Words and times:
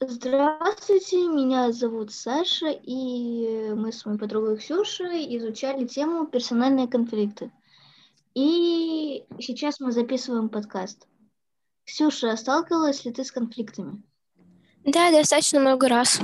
Здравствуйте, 0.00 1.26
меня 1.26 1.72
зовут 1.72 2.12
Саша, 2.12 2.68
и 2.70 3.72
мы 3.74 3.90
с 3.90 4.06
моей 4.06 4.16
подругой 4.16 4.56
Ксюшей 4.56 5.36
изучали 5.36 5.88
тему 5.88 6.28
персональные 6.28 6.86
конфликты. 6.86 7.50
И 8.32 9.26
сейчас 9.40 9.80
мы 9.80 9.90
записываем 9.90 10.50
подкаст. 10.50 11.08
Ксюша, 11.84 12.36
сталкивалась 12.36 13.04
ли 13.04 13.12
ты 13.12 13.24
с 13.24 13.32
конфликтами? 13.32 14.00
Да, 14.84 15.10
достаточно 15.10 15.58
много 15.58 15.88
раз. 15.88 16.20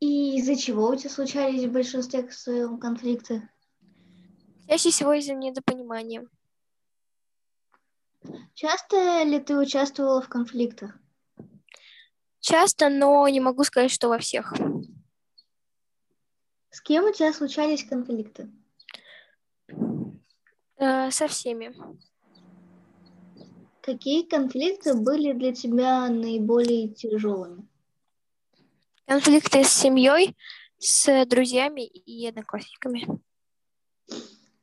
И 0.00 0.36
из-за 0.38 0.56
чего 0.56 0.88
у 0.88 0.96
тебя 0.96 1.10
случались 1.10 1.62
в 1.62 1.72
большинстве 1.72 2.28
своем 2.32 2.80
конфликты? 2.80 3.48
Чаще 4.66 4.90
всего 4.90 5.12
из-за 5.12 5.34
недопонимания. 5.34 6.26
Часто 8.54 9.22
ли 9.22 9.38
ты 9.38 9.56
участвовала 9.56 10.20
в 10.20 10.28
конфликтах? 10.28 10.98
Часто, 12.40 12.88
но 12.88 13.28
не 13.28 13.40
могу 13.40 13.64
сказать, 13.64 13.90
что 13.90 14.08
во 14.08 14.18
всех. 14.18 14.54
С 16.70 16.80
кем 16.80 17.04
у 17.04 17.12
тебя 17.12 17.32
случались 17.32 17.84
конфликты? 17.84 18.50
Э, 20.76 21.10
со 21.10 21.28
всеми. 21.28 21.74
Какие 23.82 24.22
конфликты 24.22 24.94
были 24.94 25.32
для 25.32 25.52
тебя 25.52 26.08
наиболее 26.08 26.88
тяжелыми? 26.88 27.66
Конфликты 29.06 29.64
с 29.64 29.72
семьей, 29.72 30.36
с 30.78 31.24
друзьями 31.26 31.86
и 31.86 32.26
одноклассниками. 32.26 33.06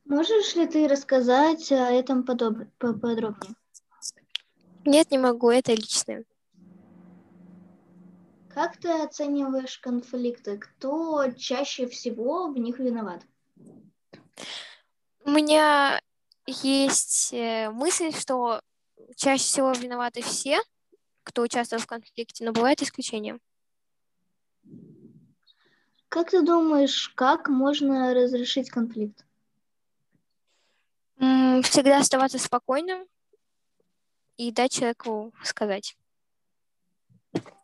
Можешь 0.04 0.56
ли 0.56 0.66
ты 0.66 0.88
рассказать 0.88 1.70
о 1.70 1.90
этом 1.90 2.24
подоб... 2.24 2.58
поподробнее? 2.78 3.54
Нет, 4.84 5.10
не 5.10 5.18
могу, 5.18 5.50
это 5.50 5.74
личное. 5.74 6.24
Как 8.58 8.76
ты 8.76 8.90
оцениваешь 8.90 9.78
конфликты? 9.78 10.58
Кто 10.58 11.30
чаще 11.30 11.86
всего 11.86 12.48
в 12.48 12.58
них 12.58 12.80
виноват? 12.80 13.22
У 15.20 15.30
меня 15.30 16.00
есть 16.44 17.32
э, 17.32 17.70
мысль, 17.70 18.10
что 18.10 18.60
чаще 19.14 19.44
всего 19.44 19.70
виноваты 19.70 20.22
все, 20.22 20.58
кто 21.22 21.42
участвовал 21.42 21.80
в 21.80 21.86
конфликте, 21.86 22.44
но 22.44 22.50
бывает 22.50 22.82
исключения. 22.82 23.38
Как 26.08 26.32
ты 26.32 26.42
думаешь, 26.42 27.10
как 27.10 27.48
можно 27.48 28.12
разрешить 28.12 28.70
конфликт? 28.70 29.24
Всегда 31.62 31.98
оставаться 32.00 32.40
спокойным 32.40 33.06
и 34.36 34.50
дать 34.50 34.72
человеку 34.72 35.32
сказать. 35.44 35.96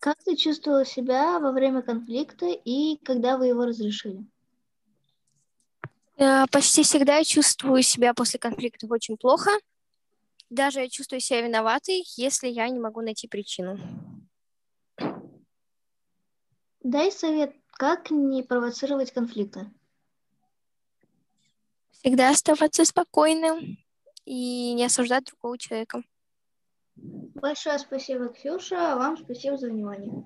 Как 0.00 0.22
ты 0.22 0.36
чувствовала 0.36 0.84
себя 0.84 1.38
во 1.38 1.52
время 1.52 1.82
конфликта 1.82 2.46
и 2.46 2.98
когда 3.04 3.38
вы 3.38 3.46
его 3.46 3.64
разрешили? 3.64 4.24
Э, 6.16 6.46
почти 6.50 6.82
всегда 6.82 7.16
я 7.16 7.24
чувствую 7.24 7.82
себя 7.82 8.14
после 8.14 8.38
конфликтов 8.38 8.90
очень 8.90 9.16
плохо. 9.16 9.50
Даже 10.50 10.80
я 10.80 10.88
чувствую 10.88 11.20
себя 11.20 11.40
виноватой, 11.40 12.04
если 12.16 12.48
я 12.48 12.68
не 12.68 12.78
могу 12.78 13.00
найти 13.00 13.26
причину. 13.26 13.78
Дай 16.82 17.10
совет, 17.10 17.56
как 17.72 18.10
не 18.10 18.42
провоцировать 18.42 19.10
конфликты. 19.10 19.70
Всегда 21.90 22.30
оставаться 22.30 22.84
спокойным 22.84 23.78
и 24.26 24.74
не 24.74 24.84
осуждать 24.84 25.24
другого 25.24 25.56
человека. 25.58 26.02
Большое 27.34 27.78
спасибо, 27.78 28.28
Ксюша. 28.28 28.96
Вам 28.96 29.16
спасибо 29.16 29.56
за 29.56 29.68
внимание. 29.68 30.24